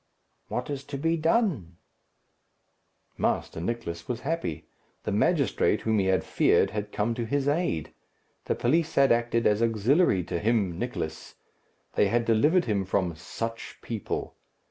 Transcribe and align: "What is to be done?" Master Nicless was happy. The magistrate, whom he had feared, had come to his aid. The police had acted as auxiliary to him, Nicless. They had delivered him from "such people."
"What 0.47 0.71
is 0.71 0.83
to 0.85 0.97
be 0.97 1.15
done?" 1.15 1.77
Master 3.19 3.61
Nicless 3.61 4.07
was 4.07 4.21
happy. 4.21 4.65
The 5.03 5.11
magistrate, 5.11 5.81
whom 5.81 5.99
he 5.99 6.07
had 6.07 6.23
feared, 6.23 6.71
had 6.71 6.91
come 6.91 7.13
to 7.13 7.23
his 7.23 7.47
aid. 7.47 7.93
The 8.45 8.55
police 8.55 8.95
had 8.95 9.11
acted 9.11 9.45
as 9.45 9.61
auxiliary 9.61 10.23
to 10.23 10.39
him, 10.39 10.79
Nicless. 10.79 11.35
They 11.93 12.07
had 12.07 12.25
delivered 12.25 12.65
him 12.65 12.83
from 12.83 13.15
"such 13.15 13.77
people." 13.83 14.35